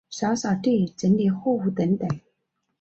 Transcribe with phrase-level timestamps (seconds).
[0.09, 2.09] 扫扫地、整理货物等等